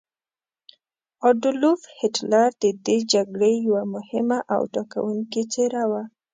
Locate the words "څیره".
5.53-5.83